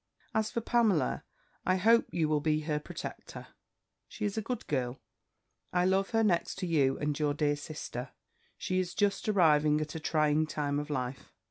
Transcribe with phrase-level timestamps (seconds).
[0.33, 1.23] "'As for Pamela,
[1.63, 3.49] I hope you will be her protector!
[4.07, 4.99] She is a good girl:
[5.71, 8.09] I love her next to you and your dear sister.
[8.57, 11.31] She is just arriving at a trying time of life.